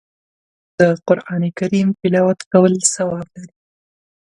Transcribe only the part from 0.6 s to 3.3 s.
د قرآن کریم تلاوت کول ثواب